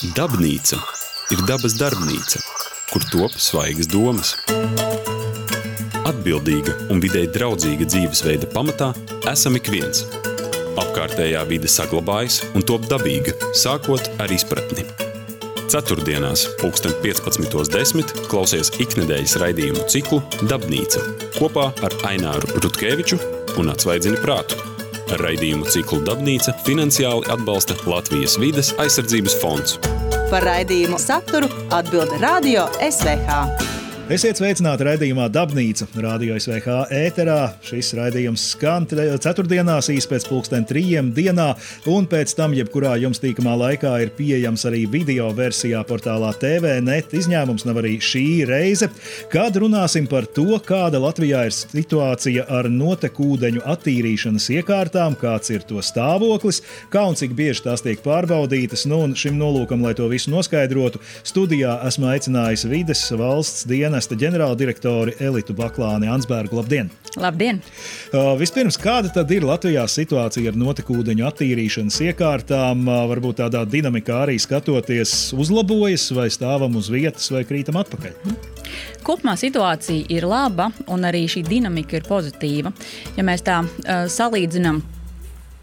[0.00, 0.78] Dabnīca
[1.28, 2.38] ir dabas darbnīca,
[2.88, 4.30] kur top svaigas domas.
[6.08, 8.94] Atbildīga un videi draudzīga dzīvesveida pamatā
[9.28, 10.06] esam ik viens.
[10.80, 14.86] Apkārtējā vide saglabājas un top dabīga, sākot ar izpratni.
[15.68, 18.24] Ceturtdienās, pulksten 15.10.
[18.32, 21.04] klausies iknedēļas raidījumu ciklu Dabnīca
[21.36, 23.20] kopā ar Aināru Rutkeviču
[23.60, 24.69] un Atsvaidzini prātu.
[25.18, 29.76] Raidījumu ciklu Dabnīca finansiāli atbalsta Latvijas vides aizsardzības fonds.
[30.30, 33.79] Par raidījumu saturu atbild Radio SVH.
[34.10, 37.52] Esiet sveicināti raidījumā Dabnīca, Radio SVH ēterā.
[37.62, 41.52] Šis raidījums skan ceturtdienās, īsi pēc pulksten trījiem dienā,
[41.86, 47.14] un pēc tam, jebkurā jums tīkamā laikā, ir pieejams arī video versijā portālā TVNet.
[47.20, 48.88] Izņēmums nav arī šī reize,
[49.30, 55.78] kad runāsim par to, kāda Latvijā ir situācija ar notekūdeņu attīrīšanas iekārtām, kāds ir to
[55.86, 58.88] stāvoklis, kā un cik bieži tās tiek pārbaudītas.
[58.90, 65.12] Nu, šim nolūkam, lai to visu noskaidrotu, studijā esmu aicinājis vides valsts dienas dienesta ģenerāldirektori
[65.20, 66.56] Elitu Baklāni Ansbergu.
[66.56, 66.88] Labdien!
[67.20, 67.58] Labdien!
[68.14, 72.86] Uh, vispirms, kāda tad ir Latvijā situācija ar notekūdeņu attīrīšanas iekārtām?
[72.88, 78.16] Uh, varbūt tādā dinamikā arī skatoties, uzlabojas vai stāvam uz vietas vai krītam atpakaļ?
[79.04, 82.72] Kopumā situācija ir laba un arī šī dinamika ir pozitīva.
[83.18, 84.80] Ja mēs tā uh, salīdzinām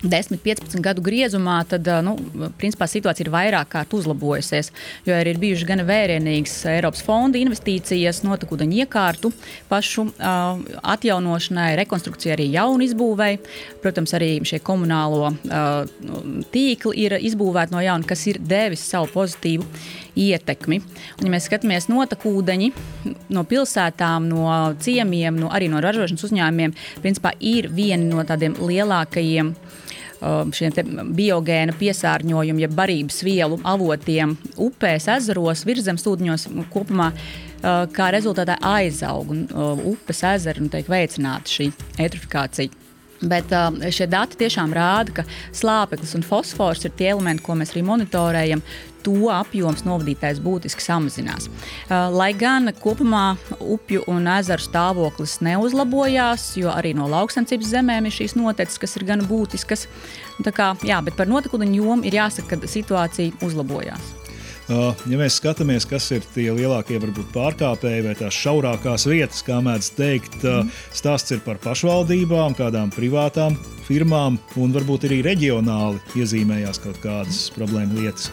[0.04, 2.14] 10, 15 gadu griezumā, tad nu,
[2.60, 4.70] principā, situācija ir vairāk kārt uzlabojusies.
[5.08, 9.32] Jo arī ir bijušas gan vērienīgas Eiropas fonda investīcijas, notekūdeņu iekārtu,
[9.72, 10.62] pašu uh,
[10.94, 13.40] atjaunošanai, rekonstrukcijai, arī jaunu izbūvēi.
[13.82, 19.66] Protams, arī šie komunālo uh, tīkli ir izbūvēti no jauna, kas ir devis savu pozitīvu
[20.18, 20.82] ietekmi.
[21.18, 22.72] Un, ja mēs skatāmies notekūdeņi
[23.36, 24.50] no pilsētām, no
[24.84, 29.56] ciemiem, no, arī no ražošanas uzņēmumiem, principā ir viena no tādiem lielākajiem
[30.18, 30.74] Um, šiem
[31.14, 34.32] biogēna piesārņojumu, jeb ja barības vielu avotiem
[34.66, 37.12] upēs, ezeros, virzemesūdeņos kopumā.
[37.58, 41.72] Uh, kā rezultātā aizaug un uh, upes ezeri un tiek veicināta šī
[42.06, 42.87] eutrofikācija.
[43.22, 47.74] Bet uh, šie dati tiešām rāda, ka slāpeklis un fosfors ir tie elementi, ko mēs
[47.74, 48.62] arī monitorējam.
[49.08, 51.48] To apjoms novadītais būtiski samazinās.
[51.48, 58.18] Uh, lai gan kopumā upju un ezeru stāvoklis neuzlabojās, jo arī no lauksaimniecības zemēm ir
[58.20, 59.88] šīs noteces, kas ir gan būtiskas.
[60.54, 64.27] Kā, jā, bet par notekūdeņu jomu ir jāsaka, ka situācija uzlabojās.
[64.68, 69.92] Ja mēs skatāmies, kas ir tie lielākie varbūt, pārkāpēji vai tās šaurākās vietas, kā mēdz
[69.96, 70.74] teikt, mm.
[70.98, 73.56] stāsts ir par pašvaldībām, kādām privātām
[73.88, 78.28] firmām un varbūt arī reģionāli iezīmējās kaut kādas problēma lietas.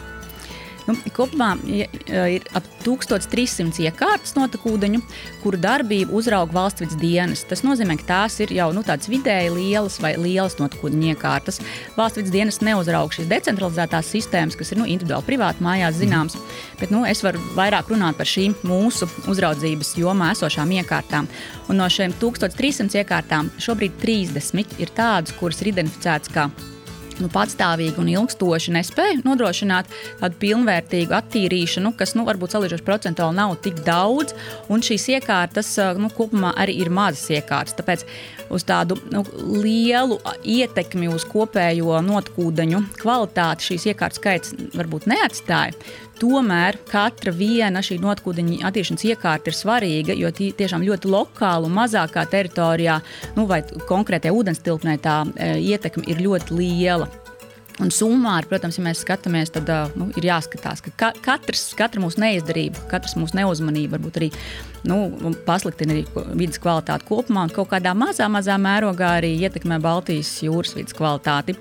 [0.85, 4.99] Nu, kopumā ir ap 1300 iekārtas notekūdeņu,
[5.41, 7.41] kuru darbību uzrauga valsts vidas dienas.
[7.49, 11.57] Tas nozīmē, ka tās ir jau nu, tādas vidēji lielas vai lielas notekūdeņu iekārtas.
[11.97, 16.37] Valsts vidas dienas neuzrauga šīs decentralizētās sistēmas, kas ir nu, individuāli privāti mājās zināmas.
[16.79, 21.31] Bet nu, es varu vairāk runāt par šīm mūsu uzraudzības jomā esošām iekārtām.
[21.65, 26.49] Un no šiem 1300 iekārtām šobrīd 30 ir tādas, kuras ir identificētas kā
[27.21, 29.89] nu, patstāvīgi un ilgstoši nespēja nodrošināt
[30.21, 34.35] tādu pilnvērtīgu attīrīšanu, kas nu, varbūt salīdzinoši procentuāli nav tik daudz.
[34.71, 37.77] Un šīs iekārtas nu, kopumā arī ir mazas iekārtas.
[37.79, 38.05] Tāpēc
[38.53, 39.23] uz tādu nu,
[39.63, 45.75] lielu ietekmi uz kopējo notkūdeņu kvalitāti šīs iekārtas skaits varbūt neatstāja.
[46.15, 52.23] Tomēr katra viena šī notkūdeņa attīrīšanas iekārta ir svarīga, jo tiešām ļoti lokāli un mazākā
[52.31, 53.01] teritorijā,
[53.35, 53.59] nu, vai
[53.89, 57.09] konkrētajā ūdenstilpnē tā e, ietekme ir ļoti liela.
[57.83, 59.67] Un summā, protams, ja mēs skatāmies, tad
[59.99, 64.29] nu, ir jāskatās, ka katrs, katra mūsu neizdarība, katrs mūsu neuzmanība varbūt arī
[64.87, 65.01] nu,
[65.43, 66.05] pasliktina arī
[66.39, 71.57] vidas kvalitāti kopumā, un kaut kādā mazā, mazā mērogā arī ietekmē Baltijas jūras vidas kvalitāti.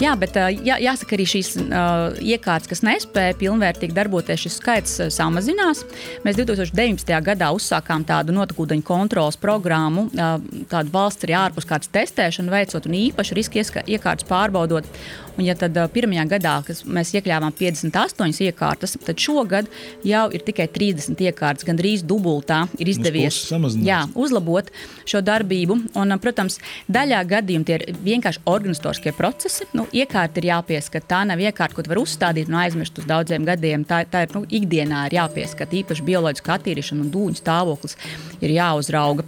[0.00, 5.10] Jā, bet jā, jāsaka, arī šīs uh, iekārtas, kas nespēja pilnvērtīgi darboties, šis skaits uh,
[5.12, 5.82] samazinās.
[6.24, 7.12] Mēs 2019.
[7.26, 10.38] gadā uzsākām tādu notekūdeņu kontrolas programmu, uh,
[10.72, 14.88] tādu valsts arī ārpus kārtas testēšanu veicot un īpaši riska iekārtas pārbaudot.
[15.36, 16.54] Un, ja tad pirmajā gadā
[16.88, 19.68] mēs iekļāvām 58 iekārtas, tad šogad
[20.06, 23.38] jau ir tikai 30 iekārtas, gandrīz dubultā ir izdevies
[23.84, 24.72] jā, uzlabot
[25.08, 25.78] šo darbību.
[26.00, 26.58] Un, protams,
[26.88, 29.68] daļā gadījumā tie ir vienkārši organizatoriskie procesi.
[29.76, 31.06] Nu, iekārta ir jāpieskat.
[31.10, 33.84] Tā nav iekārta, ko var uzstādīt un aizmirst uz daudziem gadiem.
[33.88, 35.76] Tā, tā ir nu, ikdienā ir jāpieskat.
[35.82, 37.98] Īpaši bioloģiska attīrīšana un dūņu stāvoklis
[38.40, 39.26] ir jāuzrauga.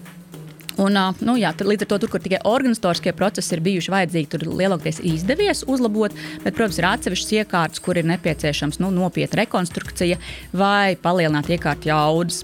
[0.81, 4.45] Un, nu, jā, līdz ar to, tur, kur tikai organizatoriskie procesi ir bijuši vajadzīgi, tur
[4.49, 6.15] lielākoties izdevies uzlabot.
[6.45, 10.19] Bet, protams, ir atsevišķas iekārtas, kur ir nepieciešams nu, nopietna rekonstrukcija
[10.57, 12.43] vai palielināt iekārtu jaudas.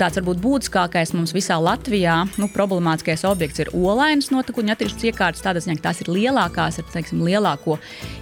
[0.00, 5.44] Tāds varbūt būtiskākais mums visā Latvijā nu, problemātiskais objekts ir olainas notekūdeņu attīrīšanas iekārtas.
[5.44, 7.78] Tādā ziņā, tās ir lielākās, ar teiksim, lielāko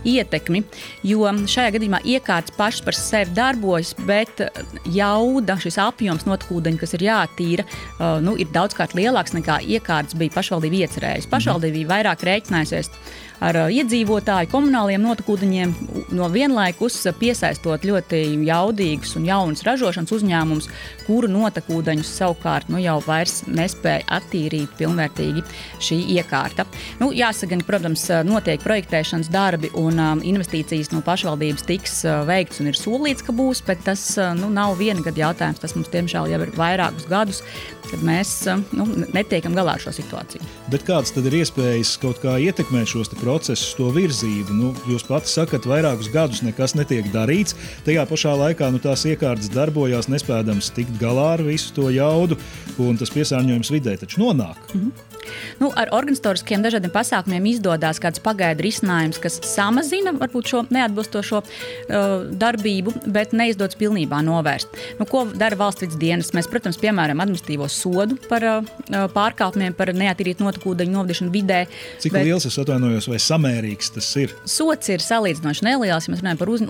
[0.08, 0.62] ietekmi.
[1.06, 4.44] Jo šajā gadījumā iekārtas pašas par sevi darbojas, bet
[4.94, 7.66] jauda, šis apjoms notekūdeņu, kas ir jātīra,
[8.24, 11.30] nu, ir daudzkārt lielāks nekā iekārtas bija pašvaldība iecerējusi.
[11.32, 12.92] Pašvaldība bija vairāk rēķinājusies
[13.44, 15.74] ar uh, iedzīvotāju komunāliem notekūdeņiem,
[16.16, 20.68] no vienlaikus piesaistot ļoti jaudīgus un jaunus ražošanas uzņēmumus,
[21.06, 25.44] kuru notekūdeņus savukārt nu, jau vairs nespēja attīrīt pilnvērtīgi
[25.84, 26.66] šī iekārta.
[27.02, 32.72] Nu, jāsaka, protams, notiek projektēšanas darbi un um, investīcijas no pašvaldības tiks uh, veikts un
[32.72, 35.62] ir solīts, ka būs, bet tas uh, nu, nav viena gada jautājums.
[35.62, 37.42] Tas mums, diemžēl, jau ir vairākus gadus,
[37.88, 38.32] kad mēs
[38.76, 40.44] nu, netiekam galā ar šo situāciju.
[40.72, 44.54] Bet kādas tad ir iespējas kaut kā ietekmēt šos procesus, to virzību.
[44.56, 47.56] Nu, jūs pats sakat, vairākus gadus nekas netiek darīts.
[47.86, 52.38] Tajā pašā laikā nu, tās iekārtas darbojās, nespējams tikt galā ar visu to jaudu,
[52.80, 54.56] un tas piesārņojums vidē taču nonāk.
[54.72, 55.08] -hmm.
[55.58, 62.06] Nu, ar organizatoriskiem dažādiem pasākumiem izdodas kāds pagaidu risinājums, kas samazina varbūt šo neatbilstošo uh,
[62.42, 64.78] darbību, bet neizdodas pilnībā novērst.
[65.00, 66.32] Nu, ko dara valsts vidas dienas?
[66.36, 68.70] Mēs, protams, piemēram, administratīvo sodu par uh,
[69.14, 71.64] pārkāpumiem, par neatīrītu notekūdeņu novadīšanu vidē.
[72.02, 72.28] Cik bet...
[72.28, 74.32] liels es atvainojos, vai samērīgs tas ir?
[74.48, 76.08] Sots ir salīdzinoši neliels.
[76.08, 76.62] Ja mēs runājam par uz,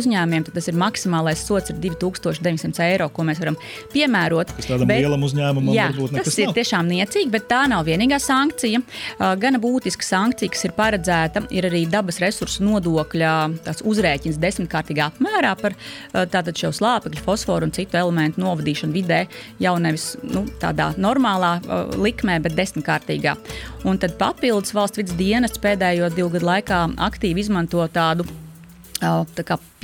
[0.00, 3.58] uzņēmumiem, tad tas ir maksimālais sots ir 2900 eiro, ko mēs varam
[3.92, 4.52] piemērot.
[4.58, 6.56] Tas tādam bet, lielam uzņēmumam jā, varbūt nekas tas ir nav.
[6.58, 8.82] tiešām niecīgi, bet tā nav vienīgā sankcija.
[9.42, 13.32] Gana būtiska sankcija, kas ir paredzēta, ir arī dabas resursu nodokļa
[13.84, 15.76] uzrēķins desmitkārtīgā apmērā par
[16.12, 19.24] tātad šo slāpekļu, fosforu un citu elementu novadīšanu vidē
[19.62, 21.56] jau nevis nu, tādā normālā
[21.98, 23.36] likmē, bet desmitkārtīgā.
[23.84, 25.58] Un tad papildus valsts vidas dienas
[25.94, 28.26] pēdējo divu gadu laikā aktīvi izmanto tādu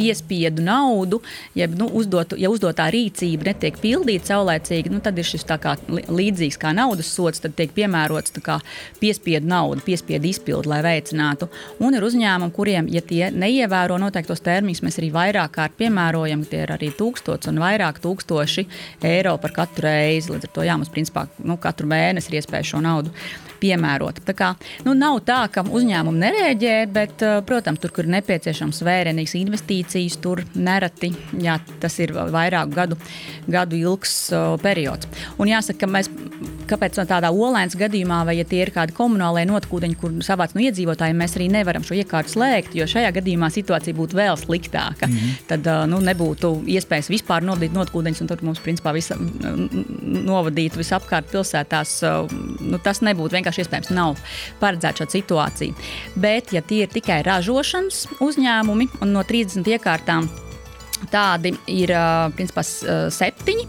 [0.01, 1.21] piespiedu naudu,
[1.55, 5.77] jeb nu, uzdotu, ja uzdotā rīcība netiek pildīta saulēcīgi, nu, tad ir šis kā,
[6.09, 8.61] līdzīgs kā naudas sots, tad tiek piemērots kā,
[9.03, 11.51] piespiedu nauda, piespiedu izpildi, lai veicinātu.
[11.85, 16.65] Un ir uzņēmumi, kuriem, ja tie neievēro noteiktos termiņus, mēs arī vairāk kārt piemērojam, tie
[16.65, 18.67] ir arī tūkstoši un vairāk tūkstoši
[19.11, 20.33] eiro par katru reizi.
[20.33, 23.13] Līdz ar to jā, mums principā nu, katru mēnesi ir iespēja šo naudu
[23.61, 24.25] piemērota.
[24.25, 24.51] Tā kā,
[24.87, 30.21] nu, nav tā, ka uzņēmumi nereaģē, bet, protams, tur, kur ir nepieciešams vērienīgs investīcijas, investīcijas
[30.23, 31.11] tur nereti
[31.41, 32.97] jā, tas ir vairāku gadu,
[33.49, 35.09] gadu ilgs uh, periods.
[35.39, 36.11] Un jāsaka, ka mēs,
[36.71, 40.63] kāpēc no tādā olēnas gadījumā, vai ja tie ir kādi komunālai notkūdeņi, kur savāc no
[40.63, 45.09] iedzīvotājiem, mēs arī nevaram šo iekārtu slēgt, jo šajā gadījumā situācija būtu vēl sliktāka.
[45.09, 45.47] Mm -hmm.
[45.49, 51.31] Tad uh, nu, nebūtu iespējas vispār novadīt notkūdeņus, un tur mums principā visa, novadīt visapkārt
[51.33, 52.03] pilsētās.
[52.03, 53.91] Uh, nu, tas nebūtu vienkārši iespējams.
[53.91, 54.17] Nav
[54.61, 55.75] paredzēta šāda situācija.
[56.17, 60.29] Bet, ja tie ir tikai ražošanas uzņēmumi un no 30 iekārtām.
[61.09, 61.89] Tādi ir
[62.37, 63.63] principā, septiņi,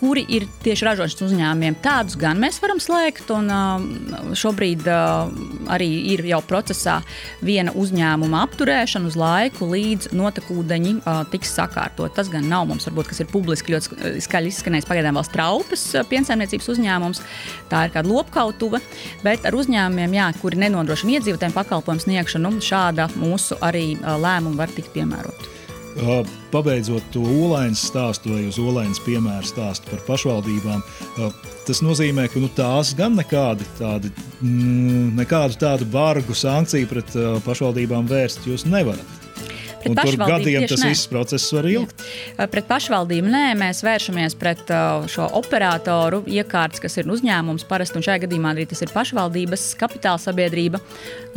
[0.00, 1.76] kuri ir tieši ražošanas uzņēmumiem.
[1.78, 3.46] Tādus gan mēs varam slēgt, un
[4.34, 4.82] šobrīd
[5.72, 6.98] arī ir jau procesā
[7.44, 10.94] viena uzņēmuma apturēšana uz laiku, līdz notekūdeņi
[11.32, 12.14] tiks sakārtot.
[12.16, 16.70] Tas gan nav mums, varbūt, kas ir publiski ļoti skaļi izskanējis pagaidām vēl straupes piensaimniecības
[16.76, 17.24] uzņēmums.
[17.72, 18.82] Tā ir kāda lopkautuve,
[19.24, 24.92] bet ar uzņēmumiem, jā, kuri nenodrošina iedzīvotājiem pakalpojumu sniegšanu, šāda mūsu arī lēmuma var tikt
[24.96, 25.63] piemērota.
[26.50, 30.82] Pabeidzot to olainas stāstu vai uz olainas piemēru stāstu par pašvaldībām,
[31.68, 34.10] tas nozīmē, ka nu, tās gan nekādi tādi,
[34.40, 37.14] mm, nekādu tādu bargu sankciju pret
[37.46, 39.23] pašvaldībām vērst jūs nevarat.
[39.90, 42.04] Un tur gadiem tas viss process var ilgt.
[42.34, 42.48] Jā.
[42.50, 44.72] Pret pašvaldību nē, mēs vēršamies pret
[45.12, 50.22] šo operatoru iekārtas, kas ir uzņēmums parasti, un šajā gadījumā arī tas ir pašvaldības kapitāla
[50.22, 50.82] sabiedrība.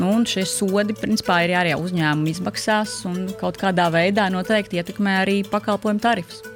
[0.01, 5.41] Nu, šie sodi principā ir jārījā uzņēmuma izmaksās un kaut kādā veidā noteikti ietekmē arī
[5.47, 6.46] pakalpojumu tarifus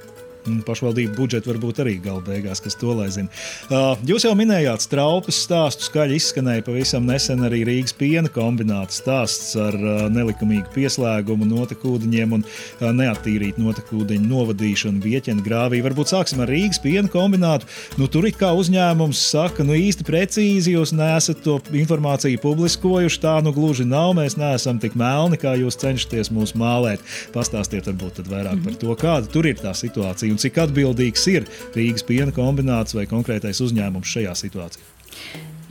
[0.68, 3.30] pašvaldību budžetu varbūt arī gala beigās, kas to lai zina.
[3.70, 9.54] Uh, jūs jau minējāt straupes stāstu, skaļi izskanēja pavisam nesen arī Rīgas piena kombināta stāsts
[9.60, 15.82] ar uh, nelikumīgu pieslēgumu notekūdeņiem un uh, neattīrītu notekūdeņu novadīšanu Vieķena grāvī.
[15.86, 17.70] Varbūt sāksim ar Rīgas piena kombinātu.
[18.00, 23.22] Nu, tur it kā uzņēmums saka, nu īsti precīzi jūs neesat to informāciju publiskojuši.
[23.22, 24.16] Tā nu gluži nav.
[24.18, 27.04] Mēs neesam tik melni, kā jūs cenšaties mūs mālēt.
[27.36, 28.64] Pastāstiet varbūt vairāk mm -hmm.
[28.66, 33.08] par to, kāda tur ir tā situācija un cik atbildīgs ir Rīgas piena kombināts vai
[33.10, 34.90] konkrētais uzņēmums šajā situācijā?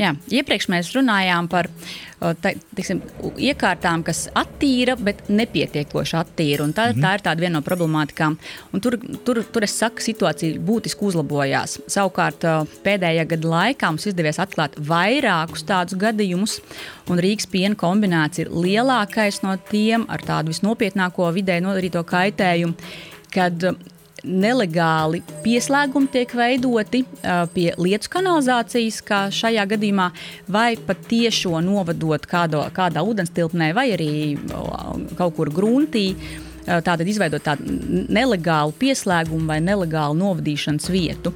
[0.01, 1.67] Jā, iepriekš mēs runājām par
[2.77, 3.03] tiksim,
[3.41, 6.65] iekārtām, kas attīra, bet nepietiekoši attīra.
[6.73, 7.05] Tā, mm -hmm.
[7.05, 8.37] tā ir tāda viena no problemātikām.
[8.73, 11.79] Un tur, tur, tur es saku, situācija būtiski uzlabojās.
[11.87, 12.45] Savukārt
[12.85, 16.61] pēdējā gada laikā mums izdevies atklāt vairākus tādus gadījumus,
[17.09, 22.75] un Rīgas piena kombinācija ir lielākais no tiem ar tādu visnopietnāko vidē nodarīto kaitējumu.
[23.31, 23.75] Kad
[24.25, 27.03] nelegāli pieslēgumi tiek veidoti
[27.55, 30.11] pie lietu kanalizācijas, kā šajā gadījumā,
[30.51, 34.13] vai pat tiešo novadot kādo, kādā ūdenstilpnē vai arī
[35.19, 36.13] kaut kur gruntī.
[36.71, 37.65] Tātad izveidot tādu
[38.13, 41.33] nelegālu pieslēgumu vai nelegālu novadīšanas vietu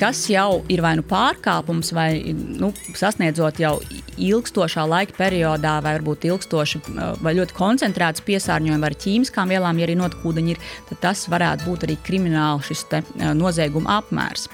[0.00, 3.74] kas jau ir vai nu pārkāpums, vai nu, sasniedzot jau
[4.20, 6.82] ilgstošā laika periodā, vai varbūt ilgstoši
[7.20, 11.88] vai ļoti koncentrēts piesārņojums ar ķīmiskām vielām, ja arī notekūdeņi ir, tad tas varētu būt
[11.88, 13.02] arī krimināli šis te,
[13.36, 14.48] nozieguma apmērs.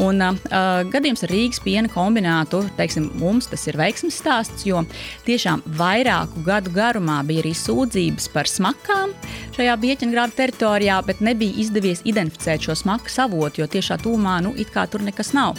[0.00, 4.82] Un, uh, gadījums ar Rīgas piena kombinātu, teiksim, mums tas ir veiksmes stāsts, jo
[5.26, 9.14] tiešām vairāku gadu garumā bija arī sūdzības par smakām
[9.54, 14.72] šajā Bieķengrāda teritorijā, bet nebija izdevies identificēt šo smaku avotu, jo tiešā tūmā nu, it
[14.74, 15.58] kā tur nekas nav.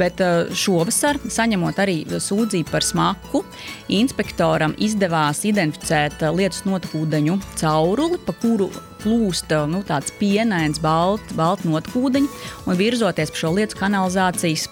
[0.00, 3.44] Bet uh, šovasar, saņemot arī sūdzību par smaku,
[3.92, 8.70] inspektoram izdevās identificēt uh, lietus notekūdeņu cauruli, pa kuru
[9.04, 12.30] plūst uh, nu, tāds pienains, balts balt notekūdeņi,
[12.66, 14.68] un virzoties pa šo lietu kanalizācijas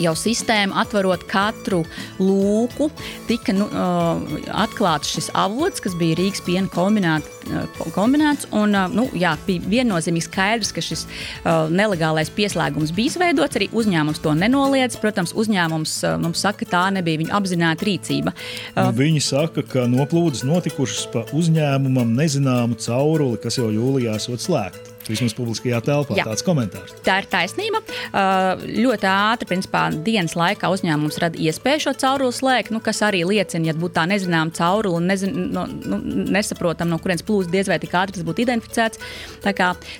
[0.00, 1.82] jau sistēma, atverot katru
[2.18, 2.88] lūku,
[3.28, 4.22] tika nu, uh,
[4.64, 8.48] atklāts šis avots, kas bija Rīgas piena kombināt, uh, kombinēts.
[8.54, 13.58] Un, uh, nu, jā, bija viennozīmīgi skaidrs, ka šis uh, nelegālais pieslēgums bija izveidots.
[13.58, 14.98] Arī uzņēmums to nenoliedz.
[15.02, 18.34] Protams, uzņēmums uh, mums saka, ka tā nebija viņa apzināta rīcība.
[18.74, 24.42] Uh, nu, viņi saka, ka noplūdes notikušas pa uzņēmumam nezināmu cauruli, kas jau jūlijā esot
[24.44, 24.93] slēgta.
[25.10, 26.24] Vismaz publiskajā telpā Jā.
[26.28, 26.94] tāds komentārs.
[27.04, 27.80] Tā ir taisnība.
[28.08, 33.24] Uh, ļoti ātri, principā, dienas laikā uzņēmums rada iespēju šo cauruli slēgt, nu, kas arī
[33.28, 35.98] liecina, ja būtu tā nezināma caurule un nezin, no, nu,
[36.34, 39.02] nesaprotam, no kurienes plūst, diez vai tik ātri tas būtu identificēts.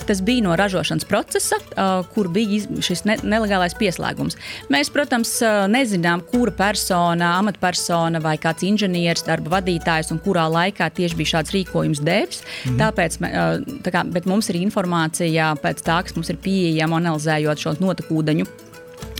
[0.09, 4.39] Tas bija no ražošanas procesa, uh, kur bija šis ne, nelegālais pieslēgums.
[4.73, 10.89] Mēs, protams, uh, nezinām, kura persona, amatpersona vai kāds inženieris, darba vadītājs un kurā laikā
[10.97, 12.43] tieši bija šāds rīkojums devis.
[12.65, 12.81] Mm.
[12.81, 13.21] Tāpēc
[13.85, 18.47] tā kā, mums ir informācija informācija pēc tā, kas mums ir pieejama, analizējot šo notekūdeņu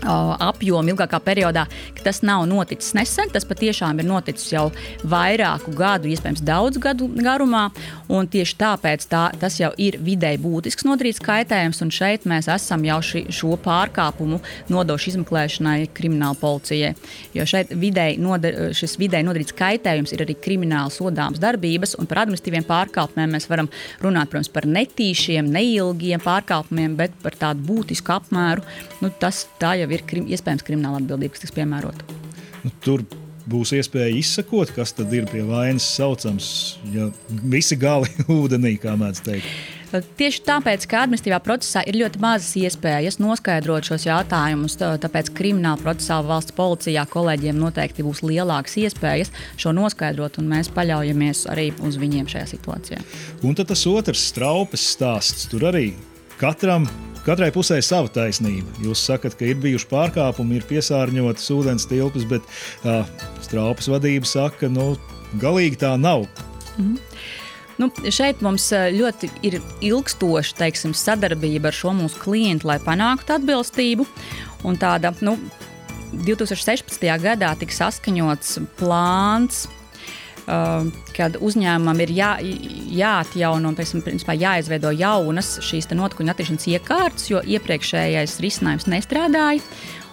[0.05, 3.31] apjomu ilgākā periodā, ka tas nav noticis nesen.
[3.33, 4.67] Tas patiešām ir noticis jau
[5.09, 7.67] vairāku gadu, iespējams, daudzu gadu garumā.
[8.09, 13.01] Tieši tāpēc tā, tas jau ir vidēji būtisks nodarīts kaitējums, un šeit mēs esam jau
[13.05, 14.41] ši, šo pārkāpumu
[14.73, 16.95] nodoši izmeklēšanai krimināla policijai.
[17.35, 22.25] Jo šeit vidēji nodar, šis vidēji nodarīts kaitējums ir arī krimināli sodāms darbības, un par
[22.25, 23.71] administratīviem pārkāpumiem mēs varam
[24.03, 28.65] runāt, protams, par netīšiem, neilgiem pārkāpumiem, bet par tādu būtisku apmēru.
[29.03, 32.23] Nu, tas tā jau ir ir krim, iespējams krimināla atbildība, kas tiks piemērota.
[32.65, 33.05] Nu, tur
[33.51, 36.51] būs iespēja izsakot, kas tad ir pie vainas saucams,
[36.95, 38.11] ja visi gali
[38.41, 39.57] ūdenī, kā mēdz teikt.
[39.95, 46.19] Tieši tāpēc, ka administratīvā procesā ir ļoti mazas iespējas noskaidrot šos jautājumus, tāpēc krimināla procesā
[46.27, 52.27] valsts policijā kolēģiem noteikti būs lielākas iespējas šo noskaidrot, un mēs paļaujamies arī uz viņiem
[52.33, 53.03] šajā situācijā.
[53.47, 55.47] Un tad tas otrs straupes stāsts.
[55.53, 55.93] Tur arī
[56.41, 56.89] katram
[57.25, 58.69] Katrai pusē ir sava taisnība.
[58.85, 62.45] Jūs sakat, ka ir bijuši pārkāpumi, ir piesārņotas ūdens tilpes, bet
[62.85, 63.07] uh,
[63.45, 64.93] straupas vadība saka, ka nu,
[65.41, 66.27] galīgi tā nav.
[66.77, 66.99] Mm -hmm.
[67.79, 74.07] Nu, šeit mums ļoti ir ilgstoša teiksim, sadarbība ar šo mūsu klientu, lai panāktu atbilstību.
[74.81, 75.39] Tāda, nu,
[76.13, 77.03] 2016.
[77.21, 79.67] gadā tika saskaņots plāns
[80.45, 82.31] Uh, kad uzņēmumam ir jā,
[82.93, 89.65] jāatjauno un teiksim, principā, jāizveido jaunas šīs notikumu attīstīšanas iekārtas, jo iepriekšējais risinājums nestrādāja.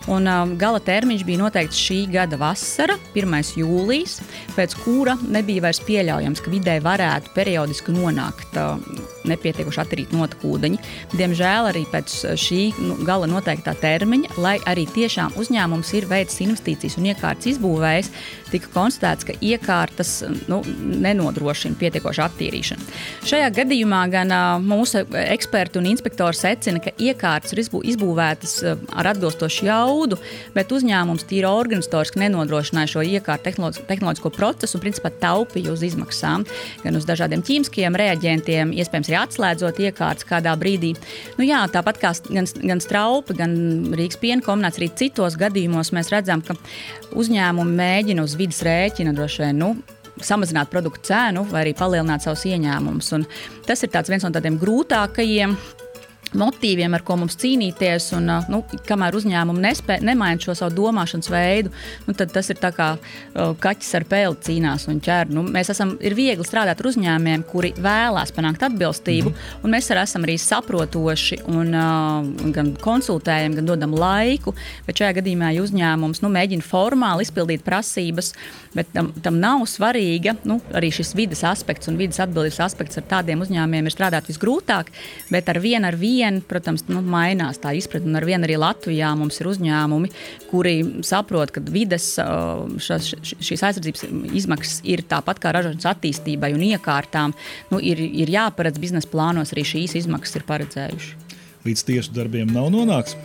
[0.09, 3.35] Un, um, gala termiņš bija noteikts šī gada vasara, 1.
[3.61, 4.17] jūlijas,
[4.55, 8.81] pēc kura nebija vairs pieļaujams, ka vidē varētu periodiski nonākt uh,
[9.29, 10.79] nepietiekuši attīrīti notekūdeņi.
[11.13, 16.97] Diemžēl arī pēc šī nu, gala noteiktā termiņa, lai arī tiešām uzņēmums ir veicis investīcijas
[16.97, 18.09] un iekārtas izbūvējis,
[18.49, 20.15] tika konstatēts, ka iekārtas
[20.49, 20.63] nu,
[21.05, 22.89] nenodrošina pietiekošu attīrīšanu.
[23.29, 27.61] Šajā gadījumā gan uh, mūsu eksperti un inspektori secina, ka iekārtas ir
[27.93, 30.17] izbūvētas uh, ar atbilstošu jaudu jaudu,
[30.55, 33.51] bet uzņēmums tīri organizatoriski nenodrošināja šo iekārtu
[33.89, 36.45] tehnoloģisko procesu un principā taupīja uz izmaksām,
[36.83, 40.93] gan uz dažādiem ķīmiskiem reaģentiem, iespējams arī atslēdzot iekārtas kādā brīdī.
[41.37, 43.55] Nu, jā, tāpat kā gan, gan straupi, gan
[43.97, 46.57] Rīgas piena kombinācija, arī citos gadījumos mēs redzam, ka
[47.17, 49.61] uzņēmumi mēģina uz vidas rēķina droši vien.
[49.61, 49.73] Nu,
[50.21, 53.11] samazināt produktu cenu vai arī palielināt savus ieņēmumus.
[53.17, 53.25] Un
[53.67, 55.55] tas ir viens no tādiem grūtākajiem
[56.37, 58.11] motīviem, ar ko mums cīnīties.
[58.17, 61.71] Un, nu, kamēr uzņēmumi nespēj nemaina šo savu domāšanas veidu,
[62.07, 65.31] nu, tad tas ir kā uh, kaķis ar pēli cīnās un ķer.
[65.33, 69.59] Nu, mēs esam, ir viegli strādāt ar uzņēmumiem, kuri vēlās panākt atbilstību, mm.
[69.65, 74.55] un mēs arī esam arī saprotoši un uh, gan konsultējam, gan dodam laiku.
[74.87, 78.31] Bet šajā gadījumā, ja uzņēmums nu, mēģina formāli izpildīt prasības,
[78.75, 83.07] bet tam, tam nav svarīga nu, arī šis vidas aspekts un vidas atbildības aspekts ar
[83.17, 84.93] tādiem uzņēmumiem ir strādāt visgrūtāk,
[85.33, 88.13] bet ar vienu ar vienu vien, protams, nu, mainās tā izpratne.
[88.19, 90.11] Ar vienu arī Latvijā mums ir uzņēmumi,
[90.51, 90.75] kuri
[91.07, 92.13] saprot, ka vides
[92.87, 94.05] šas, šīs aizsardzības
[94.41, 97.35] izmaksas ir tāpat kā ražošanas attīstībai un iekārtām.
[97.71, 101.19] Nu, ir, ir jāparedz biznesa plānos arī šīs izmaksas ir paredzējuši.
[101.61, 103.15] Līdz tiesu darbiem nav nonāks.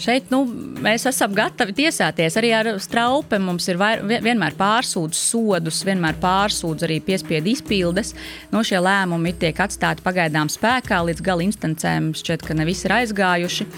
[0.00, 0.40] Šeit nu,
[0.80, 2.36] mēs esam gatavi tiesāties.
[2.40, 8.14] Arī ar straupe mums ir vair, vienmēr pārsūdzes sodus, vienmēr pārsūdzes arī piespiedu izpildes.
[8.52, 12.96] Nu, šie lēmumi tiek atstāti pagaidām spēkā, līdz gala instancēm šķiet, ka ne visi ir
[13.02, 13.68] aizgājuši.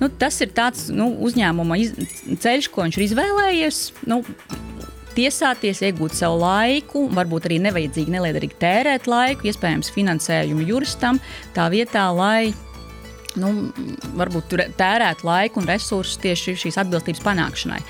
[0.00, 1.92] Nu, tas ir tāds nu, uzņēmuma iz,
[2.40, 3.82] ceļš, ko viņš ir izvēlējies.
[4.08, 4.22] Nu,
[5.16, 11.20] tiesāties, iegūt savu laiku, varbūt arī nevajadzīgi, neliederīgi tērēt laiku, iespējams, finansējumu juristam,
[11.56, 12.52] tā vietā, lai
[13.40, 13.52] nu,
[14.18, 17.82] varbūt tērēt laiku un resursus tieši šīs atbilstības panākšanai.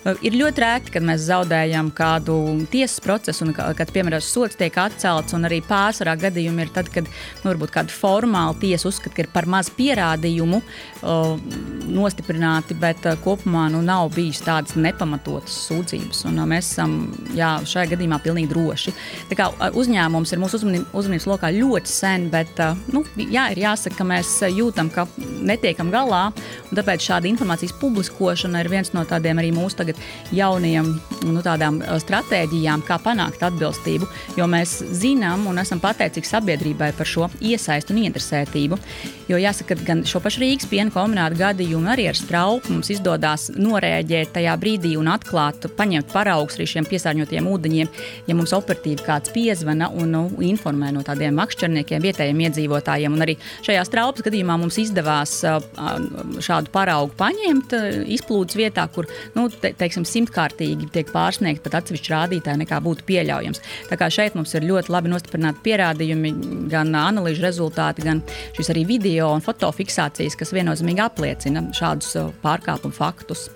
[0.00, 2.34] Ir ļoti rēti, kad mēs zaudējam kādu
[2.72, 5.34] tiesas procesu, un kad, piemēram, sots tiek atcelts.
[5.36, 9.44] Arī pārsvarā gadījumi ir tad, kad nu, varbūt kāda formāla tiesa uzskata, ka ir par
[9.50, 11.34] maz pierādījumu uh,
[11.92, 16.22] nostiprināti, bet uh, kopumā nu, nav bijis tādas nepamatotas sūdzības.
[16.30, 16.96] Un, uh, mēs esam
[17.36, 18.96] jā, šajā gadījumā pilnīgi droši.
[19.28, 22.64] Tā kā uzņēmums ir mūsu uzmanības lokā ļoti sen, bet
[22.94, 25.04] nu, jā, ir jāsaka, ka mēs jūtam, ka
[25.44, 26.30] netiekam galā.
[26.72, 29.89] Tāpēc šāda informācijas publiskošana ir viens no tādiem arī mūsu tagad
[30.34, 30.92] jauniem
[31.26, 31.42] nu,
[32.04, 34.08] stratēģijām, kā panākt atbilstību.
[34.38, 38.78] Jo mēs zinām un esam pateicīgi sabiedrībai par šo iesaistu un interesētību.
[39.30, 43.44] Jo jāsaka, ka gan šo pašu Rīgas piena kombinātu gadījumu arī ar strauku mums izdodas
[43.54, 47.92] norēģēt tajā brīdī un atklāt, paņemt paraugus arī šiem piesārņotiem ūdeņiem,
[48.26, 53.14] ja mums operatīvi kāds piezvana un nu, informē no tādiem makšķerniekiem, vietējiem iedzīvotājiem.
[53.14, 53.36] Un arī
[53.68, 57.76] šajā straupas gadījumā mums izdevās šādu paraugu paņemt
[58.10, 59.06] izplūdes vietā, kur
[59.38, 63.62] nu, te, teiksim, simtkārtīgi tiek pārsniegti pat atsevišķi rādītāji, nekā būtu pieļaujams.
[63.92, 66.34] Tā kā šeit mums ir ļoti labi nostiprināti pierādījumi,
[66.74, 68.26] gan analīžu rezultāti, gan
[68.58, 73.48] šīs arī video un fotofiksācijas, kas viennozīmīgi apliecina šādus uh, pārkāpumu faktus.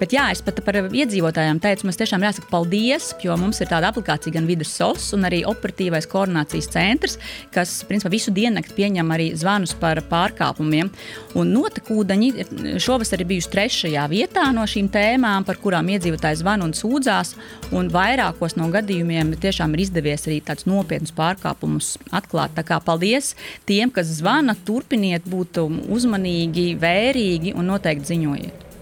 [0.00, 3.92] Bet jā, es pat par iedzīvotājiem teicu, mums tiešām jāsaka paldies, jo mums ir tāda
[3.92, 7.14] aplikācija gan vidus SOS un arī operatīvais koordinācijas centrs,
[7.54, 10.90] kas principā visu diennakti pieņem arī zvanus par pārkāpumiem.
[11.38, 16.74] Un notekūdeņi šovasar ir bijuši trešajā vietā no šīm tēmām, par kurām iedzīvotāji zvan un
[16.76, 17.34] sūdzās.
[17.74, 22.56] Un vairākos no gadījumiem tiešām ir izdevies arī tādus nopietnus pārkāpumus atklāt.
[22.58, 23.34] Tā kā paldies
[23.68, 28.73] tiem, kas zvana, turpiniet būt uzmanīgi, vērīgi un noteikti ziņojiet.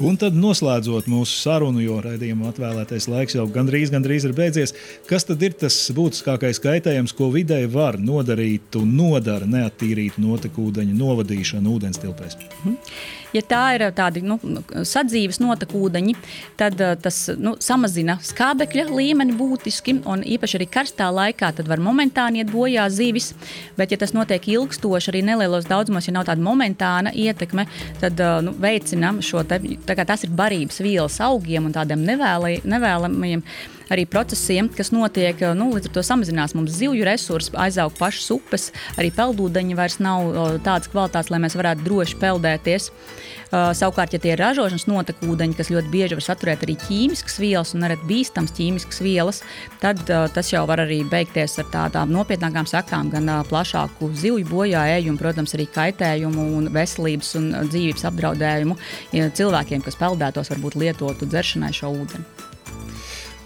[0.00, 4.72] Un tad noslēdzot mūsu sarunu, jo raidījuma atvēlētais laiks jau gandrīz, gandrīz ir beidzies,
[5.10, 11.76] kas tad ir tas būtiskākais kaitējums, ko videi var nodarīt un nodara neattīrītu notekūdeņu novadīšanu
[11.76, 12.38] ūdenstilpēs?
[12.62, 12.78] Mhm.
[13.34, 14.38] Ja tā ir tādi nu,
[14.86, 16.14] sadzīves notekūdeņi,
[16.58, 22.42] tad tas nu, samazina skābekļa līmeni būtiski, un īpaši arī karstā laikā tad var momentāni
[22.42, 23.32] iet bojā zivis,
[23.78, 27.66] bet ja tas notiek ilgstoši, arī nelielos daudzumos, ja nav tāda momentāna ietekme,
[28.02, 29.60] tad nu, veicina šo te,
[30.00, 33.44] tas ir barības vielas augiem un tādiem nevēlai, nevēlamajiem
[33.90, 35.42] arī procesiem, kas notiek.
[35.58, 40.30] Nu, līdz ar to samazinās mums zivju resursi, aizaug pašas upes, arī peldūdeņi vairs nav
[40.64, 42.90] tādas kvalitātes, lai mēs varētu droši peldēties.
[43.50, 47.72] Uh, savukārt, ja tie ir ražošanas notekūdeņi, kas ļoti bieži var saturēt arī ķīmiskas vielas
[47.74, 49.40] un arī bīstamas ķīmiskas vielas,
[49.82, 54.46] tad uh, tas jau var arī beigties ar tādām nopietnākām sekām, gan uh, plašāku zivju
[54.52, 58.78] bojāējumu, protams, arī kaitējumu un veselības un dzīvības apdraudējumu
[59.18, 62.39] ja cilvēkiem, kas peldētos, varbūt lietotu dzeršanai šo ūdeni.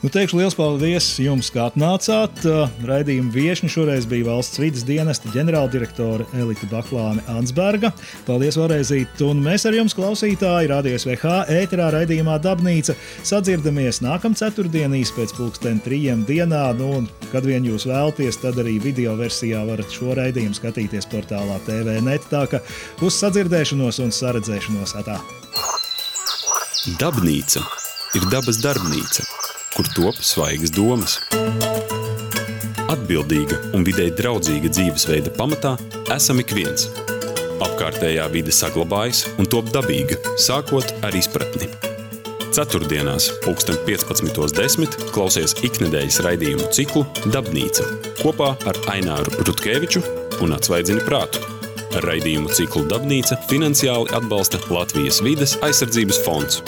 [0.04, 2.42] Nu, teikšu liels paldies jums, kā atnācāt.
[2.44, 7.88] Uh, raidījuma viesiņa šoreiz bija valsts vidas dienesta ģenerāldirektore Elita Baklāne Ansberga.
[8.26, 8.90] Paldies vēlreiz,
[9.24, 12.92] un mēs ar jums, klausītāji, rādījos VH ēterā raidījumā Dabnīca.
[13.24, 18.74] Sadzirdamies nākamā ceturtdienīs pēc pulksten trījiem dienā, nu, un kad vien jūs vēlaties, tad arī
[18.84, 22.28] video versijā varat šo raidījumu skatīties portālā TVNet.
[22.28, 22.60] Tā kā
[23.00, 25.16] uz sadzirdēšanos un saredzēšanos atā.
[27.00, 27.64] Dabnīca
[28.20, 29.43] ir dabas darbnīca
[29.74, 31.18] kur top svaigas domas.
[32.92, 35.74] Atbildīga un videi draudzīga dzīvesveida pamatā
[36.14, 36.87] esam ik viens.
[37.64, 41.70] Apkārtējā vide saglabājas un top dabīga, sākot ar izpratni.
[42.54, 45.08] Ceturtdienās, pulksten 15.10.
[45.14, 47.02] klausies iknedēļas raidījumu ciklu
[47.34, 47.88] Dabnīca
[48.20, 50.04] kopā ar Aināru Rutkeviču
[50.44, 51.42] un Atsvaidzini prātu.
[52.04, 56.62] Raidījumu ciklu Dabnīca finansiāli atbalsta Latvijas vides aizsardzības fonds.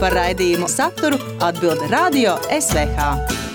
[0.00, 3.49] Par raidījumu saturu atbild Radio SVH.